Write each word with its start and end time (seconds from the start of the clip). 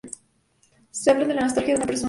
Se 0.89 1.11
habla 1.11 1.25
de 1.25 1.35
la 1.35 1.41
nostalgia 1.41 1.75
de 1.75 1.77
una 1.77 1.85
persona. 1.85 1.99